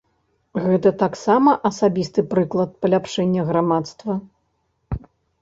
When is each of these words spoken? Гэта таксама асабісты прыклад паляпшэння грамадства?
Гэта 0.67 0.89
таксама 1.03 1.53
асабісты 1.71 2.25
прыклад 2.33 2.73
паляпшэння 2.87 3.41
грамадства? 3.53 4.19